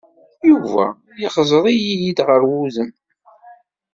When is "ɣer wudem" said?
2.27-2.91